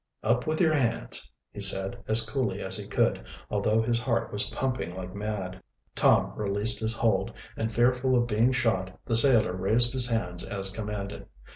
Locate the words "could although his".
2.87-3.99